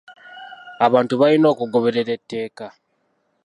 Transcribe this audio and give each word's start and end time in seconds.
Abantu 0.85 1.13
balina 1.21 1.45
okugoberera 1.53 2.11
etteeka. 2.17 2.67